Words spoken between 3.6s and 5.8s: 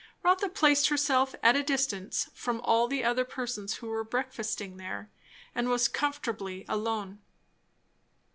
who were breakfasting there, and